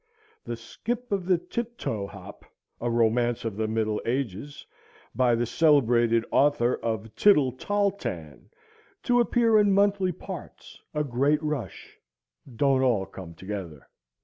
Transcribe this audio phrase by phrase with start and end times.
[0.43, 2.43] "The Skip of the Tip Toe Hop,
[2.79, 4.65] a Romance of the Middle Ages,
[5.13, 8.49] by the celebrated author of 'Tittle Tol Tan,'
[9.03, 11.99] to appear in monthly parts; a great rush;
[12.55, 13.89] don't all come together."